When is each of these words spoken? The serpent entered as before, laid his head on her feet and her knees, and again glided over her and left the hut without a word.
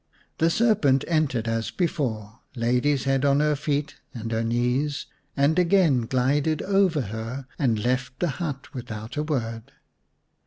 The 0.39 0.49
serpent 0.49 1.05
entered 1.07 1.47
as 1.47 1.69
before, 1.69 2.39
laid 2.55 2.85
his 2.85 3.03
head 3.03 3.23
on 3.23 3.39
her 3.39 3.55
feet 3.55 3.97
and 4.15 4.31
her 4.31 4.43
knees, 4.43 5.05
and 5.37 5.59
again 5.59 6.07
glided 6.07 6.63
over 6.63 7.01
her 7.13 7.45
and 7.59 7.77
left 7.77 8.19
the 8.19 8.29
hut 8.41 8.73
without 8.73 9.15
a 9.15 9.21
word. 9.21 9.71